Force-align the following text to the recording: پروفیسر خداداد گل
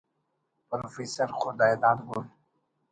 پروفیسر 0.69 1.29
خداداد 1.39 1.99
گل 2.09 2.23